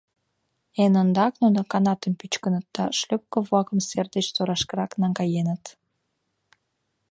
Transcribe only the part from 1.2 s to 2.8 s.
нуно канатым пӱчкыныт